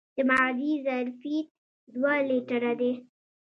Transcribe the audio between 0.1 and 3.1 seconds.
د معدې ظرفیت دوه لیټره دی.